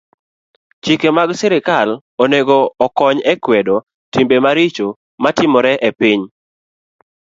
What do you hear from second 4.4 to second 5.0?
maricho